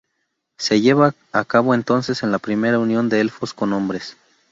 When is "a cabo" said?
1.31-1.75